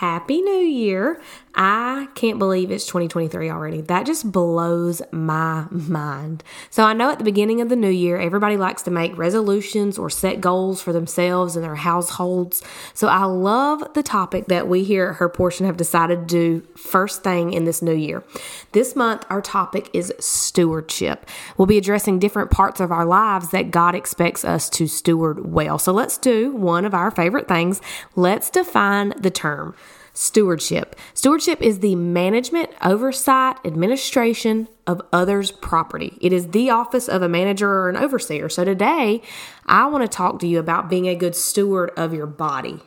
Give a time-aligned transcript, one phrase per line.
[0.00, 1.20] Happy New Year.
[1.54, 3.82] I can't believe it's 2023 already.
[3.82, 6.42] That just blows my mind.
[6.70, 9.98] So, I know at the beginning of the new year, everybody likes to make resolutions
[9.98, 12.62] or set goals for themselves and their households.
[12.94, 16.66] So, I love the topic that we here at Her Portion have decided to do
[16.78, 18.24] first thing in this new year.
[18.72, 21.26] This month, our topic is stewardship.
[21.58, 25.78] We'll be addressing different parts of our lives that God expects us to steward well.
[25.78, 27.82] So, let's do one of our favorite things.
[28.16, 29.74] Let's define the term.
[30.20, 30.96] Stewardship.
[31.14, 36.18] Stewardship is the management, oversight, administration of others' property.
[36.20, 38.50] It is the office of a manager or an overseer.
[38.50, 39.22] So today,
[39.64, 42.80] I want to talk to you about being a good steward of your body.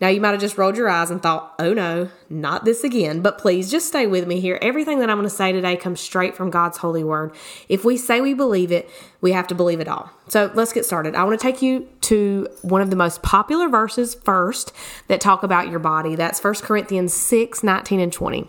[0.00, 3.20] Now, you might have just rolled your eyes and thought, oh no, not this again.
[3.20, 4.58] But please just stay with me here.
[4.60, 7.34] Everything that I'm going to say today comes straight from God's holy word.
[7.68, 8.88] If we say we believe it,
[9.20, 10.10] we have to believe it all.
[10.28, 11.14] So let's get started.
[11.14, 14.72] I want to take you to one of the most popular verses first
[15.08, 16.14] that talk about your body.
[16.14, 18.48] That's 1 Corinthians 6 19 and 20.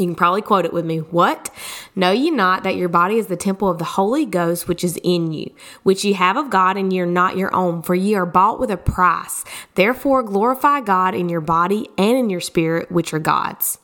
[0.00, 0.98] You can probably quote it with me.
[0.98, 1.50] What?
[1.94, 4.98] Know ye not that your body is the temple of the Holy Ghost which is
[5.04, 8.14] in you, which ye have of God, and ye are not your own, for ye
[8.14, 9.44] are bought with a price.
[9.74, 13.78] Therefore glorify God in your body and in your spirit, which are God's.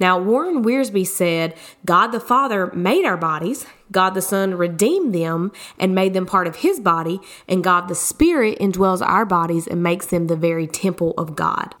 [0.00, 5.52] Now, Warren Wiersbe said, God the Father made our bodies, God the Son redeemed them
[5.78, 9.82] and made them part of his body, and God the Spirit indwells our bodies and
[9.82, 11.76] makes them the very temple of God.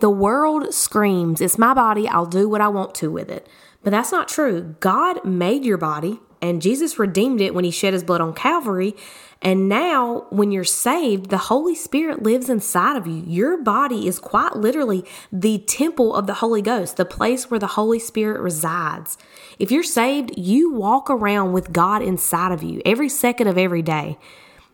[0.00, 3.48] The world screams, It's my body, I'll do what I want to with it.
[3.82, 4.76] But that's not true.
[4.80, 8.94] God made your body, and Jesus redeemed it when he shed his blood on Calvary.
[9.40, 13.22] And now, when you're saved, the Holy Spirit lives inside of you.
[13.26, 17.68] Your body is quite literally the temple of the Holy Ghost, the place where the
[17.68, 19.16] Holy Spirit resides.
[19.58, 23.82] If you're saved, you walk around with God inside of you every second of every
[23.82, 24.18] day.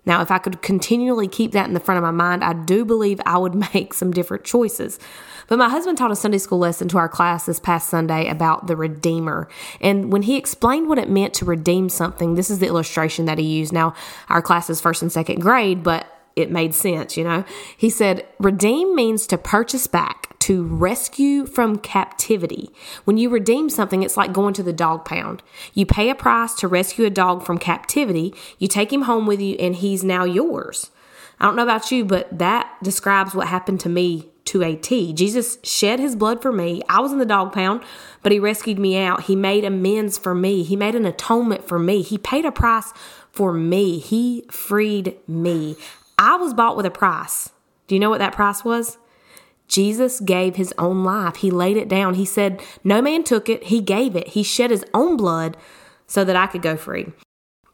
[0.07, 2.85] Now, if I could continually keep that in the front of my mind, I do
[2.85, 4.99] believe I would make some different choices.
[5.47, 8.67] But my husband taught a Sunday school lesson to our class this past Sunday about
[8.67, 9.49] the Redeemer.
[9.81, 13.39] And when he explained what it meant to redeem something, this is the illustration that
[13.39, 13.73] he used.
[13.73, 13.95] Now,
[14.29, 17.45] our class is first and second grade, but it made sense, you know?
[17.77, 22.69] He said, Redeem means to purchase back, to rescue from captivity.
[23.05, 25.43] When you redeem something, it's like going to the dog pound.
[25.73, 29.41] You pay a price to rescue a dog from captivity, you take him home with
[29.41, 30.91] you, and he's now yours.
[31.41, 35.15] I don't know about you, but that describes what happened to me to a T.
[35.15, 36.83] Jesus shed his blood for me.
[36.91, 37.83] I was in the dog pound,
[38.23, 39.23] but he rescued me out.
[39.23, 40.63] He made amends for me.
[40.63, 42.03] He made an atonement for me.
[42.03, 42.93] He paid a price
[43.33, 43.99] for me.
[43.99, 45.77] He freed me.
[46.19, 47.49] I was bought with a price.
[47.87, 48.99] Do you know what that price was?
[49.75, 51.37] Jesus gave his own life.
[51.37, 52.15] He laid it down.
[52.15, 53.65] He said, No man took it.
[53.65, 54.29] He gave it.
[54.29, 55.57] He shed his own blood
[56.07, 57.07] so that I could go free.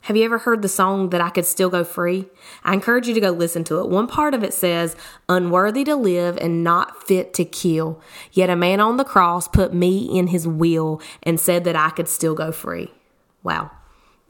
[0.05, 2.27] Have you ever heard the song that I could still go free?
[2.65, 3.91] I encourage you to go listen to it.
[3.91, 4.97] One part of it says,
[5.29, 8.01] Unworthy to live and not fit to kill.
[8.33, 11.91] Yet a man on the cross put me in his will and said that I
[11.91, 12.95] could still go free.
[13.43, 13.73] Wow.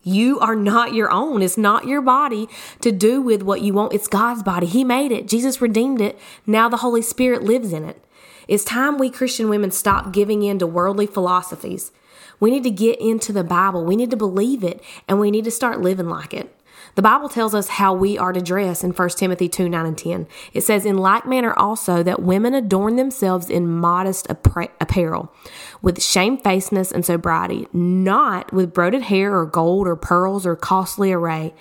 [0.03, 1.43] You are not your own.
[1.43, 2.49] It's not your body
[2.81, 3.93] to do with what you want.
[3.93, 4.67] It's God's body.
[4.67, 5.29] He made it.
[5.29, 6.19] Jesus redeemed it.
[6.47, 8.03] Now the Holy Spirit lives in it.
[8.49, 11.93] It's time we Christian women stop giving in to worldly philosophies.
[12.41, 13.85] We need to get into the Bible.
[13.85, 16.55] We need to believe it and we need to start living like it.
[16.95, 19.97] The Bible tells us how we are to dress in 1 Timothy 2 9 and
[19.97, 20.27] 10.
[20.53, 25.33] It says, In like manner also, that women adorn themselves in modest apparel,
[25.83, 31.55] with shamefacedness and sobriety, not with broided hair or gold or pearls or costly array,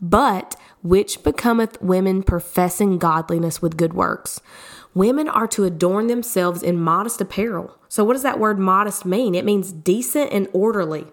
[0.00, 4.40] but which becometh women professing godliness with good works.
[4.94, 7.76] Women are to adorn themselves in modest apparel.
[7.88, 9.34] So, what does that word modest mean?
[9.34, 11.06] It means decent and orderly.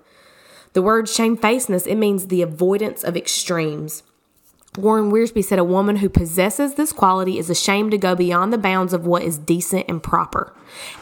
[0.73, 4.03] The word shamefacedness, it means the avoidance of extremes.
[4.75, 8.57] Warren Wiersbe said a woman who possesses this quality is ashamed to go beyond the
[8.57, 10.51] bounds of what is decent and proper.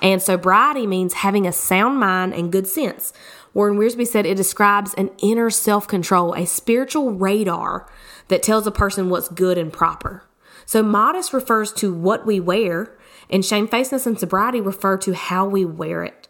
[0.01, 3.13] And sobriety means having a sound mind and good sense.
[3.53, 7.89] Warren Wiersbe said it describes an inner self control, a spiritual radar
[8.27, 10.25] that tells a person what's good and proper.
[10.65, 12.93] So modest refers to what we wear,
[13.29, 16.27] and shamefacedness and sobriety refer to how we wear it.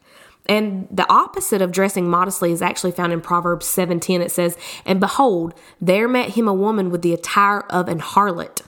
[0.48, 4.22] And the opposite of dressing modestly is actually found in Proverbs 7:10.
[4.22, 8.64] It says, "And behold, there met him a woman with the attire of an harlot."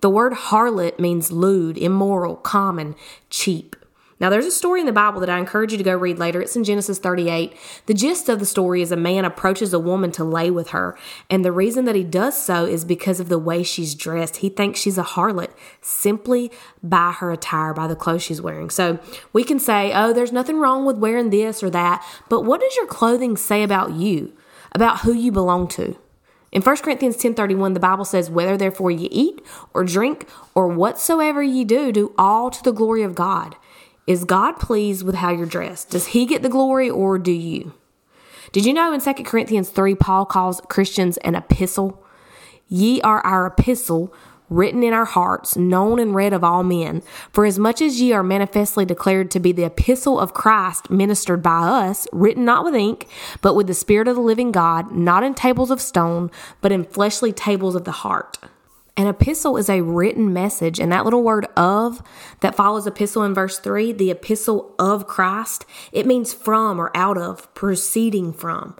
[0.00, 2.94] The word harlot means lewd, immoral, common,
[3.28, 3.76] cheap.
[4.20, 6.42] Now, there's a story in the Bible that I encourage you to go read later.
[6.42, 7.56] It's in Genesis 38.
[7.86, 10.96] The gist of the story is a man approaches a woman to lay with her,
[11.30, 14.36] and the reason that he does so is because of the way she's dressed.
[14.36, 15.50] He thinks she's a harlot
[15.80, 16.52] simply
[16.82, 18.68] by her attire, by the clothes she's wearing.
[18.68, 18.98] So
[19.32, 22.76] we can say, oh, there's nothing wrong with wearing this or that, but what does
[22.76, 24.36] your clothing say about you,
[24.72, 25.96] about who you belong to?
[26.52, 29.40] In 1 Corinthians 10:31 the Bible says whether therefore ye eat
[29.72, 33.54] or drink or whatsoever ye do do all to the glory of God.
[34.10, 35.90] Is God pleased with how you're dressed?
[35.90, 37.74] Does he get the glory or do you?
[38.50, 42.04] Did you know in 2 Corinthians 3 Paul calls Christians an epistle?
[42.66, 44.12] Ye are our epistle
[44.48, 47.02] written in our hearts, known and read of all men.
[47.30, 51.40] For as much as ye are manifestly declared to be the epistle of Christ ministered
[51.40, 53.06] by us, written not with ink,
[53.42, 56.82] but with the Spirit of the living God, not in tables of stone, but in
[56.82, 58.38] fleshly tables of the heart.
[59.00, 62.02] An epistle is a written message, and that little word of
[62.40, 67.16] that follows epistle in verse 3, the epistle of Christ, it means from or out
[67.16, 68.76] of, proceeding from.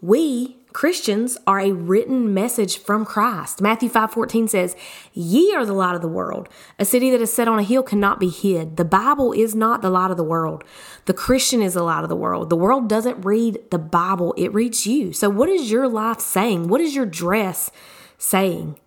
[0.00, 3.60] We, Christians, are a written message from Christ.
[3.60, 4.74] Matthew 5:14 says,
[5.12, 6.48] "Ye are the light of the world.
[6.78, 9.82] A city that is set on a hill cannot be hid." The Bible is not
[9.82, 10.64] the light of the world.
[11.04, 12.48] The Christian is the light of the world.
[12.48, 15.12] The world doesn't read the Bible, it reads you.
[15.12, 16.68] So what is your life saying?
[16.68, 17.70] What is your dress
[18.16, 18.78] saying?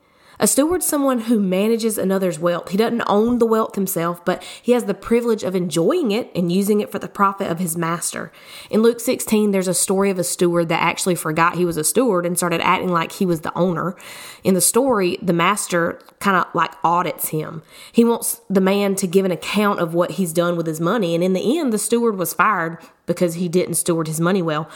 [0.41, 2.69] A steward's someone who manages another's wealth.
[2.69, 6.51] He doesn't own the wealth himself, but he has the privilege of enjoying it and
[6.51, 8.31] using it for the profit of his master.
[8.71, 11.83] In Luke 16, there's a story of a steward that actually forgot he was a
[11.83, 13.95] steward and started acting like he was the owner.
[14.43, 17.61] In the story, the master kind of like audits him.
[17.91, 21.13] He wants the man to give an account of what he's done with his money,
[21.13, 24.67] and in the end, the steward was fired because he didn't steward his money well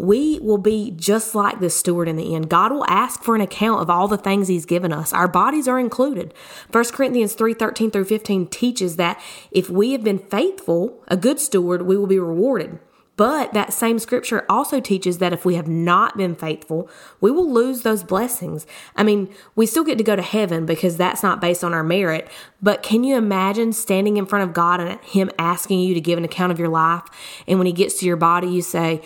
[0.00, 2.48] we will be just like this steward in the end.
[2.48, 5.12] God will ask for an account of all the things he's given us.
[5.12, 6.32] Our bodies are included.
[6.72, 9.20] 1 Corinthians 3 13 through 15 teaches that
[9.50, 12.78] if we have been faithful, a good steward, we will be rewarded.
[13.16, 16.88] But that same scripture also teaches that if we have not been faithful,
[17.20, 18.66] we will lose those blessings.
[18.96, 21.84] I mean, we still get to go to heaven because that's not based on our
[21.84, 22.26] merit.
[22.62, 26.16] But can you imagine standing in front of God and Him asking you to give
[26.16, 27.02] an account of your life?
[27.46, 29.02] And when He gets to your body, you say,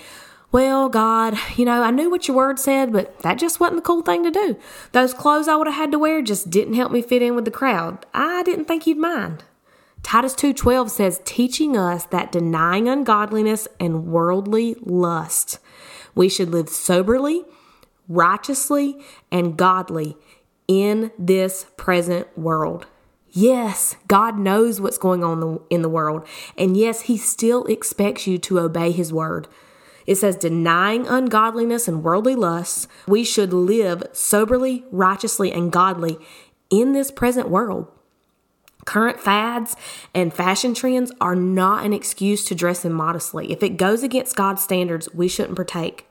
[0.55, 3.83] well, God, you know, I knew what your word said, but that just wasn't the
[3.83, 4.57] cool thing to do.
[4.93, 7.45] Those clothes I would have had to wear just didn't help me fit in with
[7.45, 8.07] the crowd.
[8.15, 9.43] I didn't think you'd mind.
[10.05, 15.59] Titus 2:12 says teaching us that denying ungodliness and worldly lust,
[16.15, 17.45] we should live soberly,
[18.09, 20.17] righteously, and godly
[20.69, 22.87] in this present world.
[23.33, 26.25] Yes, God knows what's going on in the world,
[26.57, 29.49] and yes, he still expects you to obey his word.
[30.07, 36.19] It says, denying ungodliness and worldly lusts, we should live soberly, righteously, and godly
[36.71, 37.89] in this present world.
[38.85, 39.77] Current fads
[40.15, 43.51] and fashion trends are not an excuse to dress immodestly.
[43.51, 46.07] If it goes against God's standards, we shouldn't partake.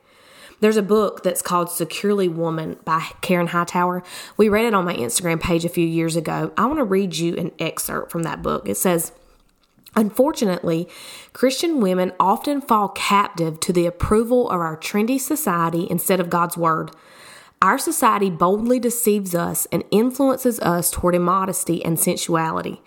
[0.60, 4.02] There's a book that's called Securely Woman by Karen Hightower.
[4.38, 6.54] We read it on my Instagram page a few years ago.
[6.58, 8.68] I want to read you an excerpt from that book.
[8.68, 9.12] It says,
[9.96, 10.88] Unfortunately,
[11.34, 16.58] Christian women often fall captive to the approval of our trendy society instead of God's
[16.58, 16.92] Word.
[17.62, 22.82] Our society boldly deceives us and influences us toward immodesty and sensuality.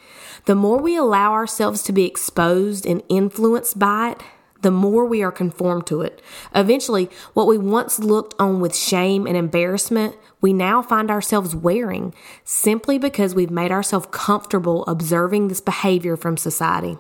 [0.45, 4.23] The more we allow ourselves to be exposed and influenced by it,
[4.63, 6.23] the more we are conformed to it.
[6.55, 12.15] Eventually, what we once looked on with shame and embarrassment, we now find ourselves wearing
[12.45, 16.99] simply because we've made ourselves comfortable observing this behavior from society.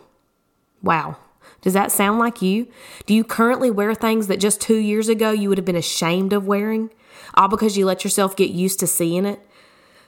[0.82, 1.16] Wow.
[1.62, 2.68] Does that sound like you?
[3.06, 6.32] Do you currently wear things that just two years ago you would have been ashamed
[6.32, 6.90] of wearing?
[7.34, 9.40] All because you let yourself get used to seeing it?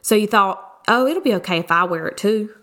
[0.03, 2.55] So you thought, oh, it'll be okay if I wear it too.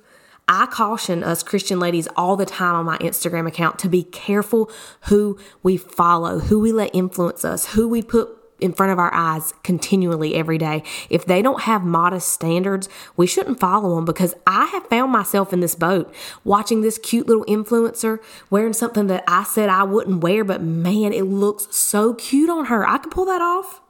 [0.48, 4.70] I caution us Christian ladies all the time on my Instagram account to be careful
[5.06, 9.14] who we follow, who we let influence us, who we put in front of our
[9.14, 10.84] eyes continually every day.
[11.10, 12.88] If they don't have modest standards,
[13.18, 17.28] we shouldn't follow them because I have found myself in this boat watching this cute
[17.28, 22.14] little influencer wearing something that I said I wouldn't wear, but man, it looks so
[22.14, 22.88] cute on her.
[22.88, 23.82] I could pull that off.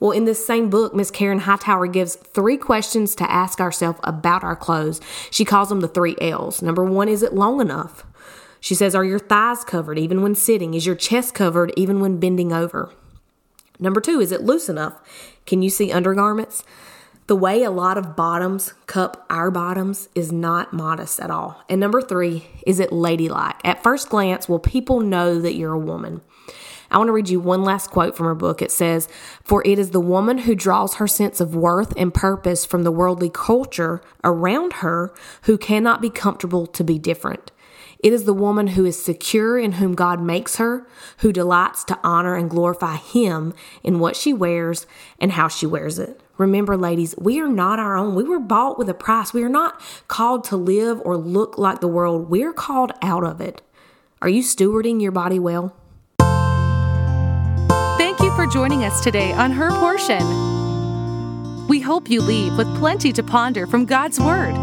[0.00, 4.42] Well, in this same book, Miss Karen Hightower gives three questions to ask ourselves about
[4.42, 5.00] our clothes.
[5.30, 6.62] She calls them the three L's.
[6.62, 8.04] Number one, is it long enough?
[8.60, 10.72] She says, Are your thighs covered even when sitting?
[10.72, 12.90] Is your chest covered even when bending over?
[13.78, 15.00] Number two, is it loose enough?
[15.46, 16.64] Can you see undergarments?
[17.26, 21.62] The way a lot of bottoms cup our bottoms is not modest at all.
[21.68, 23.56] And number three, is it ladylike?
[23.64, 26.22] At first glance, will people know that you're a woman?
[26.90, 28.60] I want to read you one last quote from her book.
[28.60, 29.08] It says,
[29.44, 32.90] For it is the woman who draws her sense of worth and purpose from the
[32.90, 37.52] worldly culture around her who cannot be comfortable to be different.
[38.02, 40.86] It is the woman who is secure in whom God makes her,
[41.18, 44.86] who delights to honor and glorify Him in what she wears
[45.18, 46.20] and how she wears it.
[46.38, 48.14] Remember, ladies, we are not our own.
[48.14, 49.34] We were bought with a price.
[49.34, 49.78] We are not
[50.08, 52.30] called to live or look like the world.
[52.30, 53.60] We're called out of it.
[54.22, 55.76] Are you stewarding your body well?
[58.50, 61.68] Joining us today on Her Portion.
[61.68, 64.54] We hope you leave with plenty to ponder from God's Word.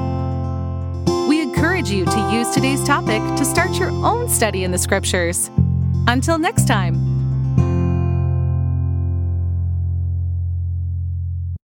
[1.29, 5.49] We encourage you to use today's topic to start your own study in the Scriptures.
[6.05, 7.06] Until next time.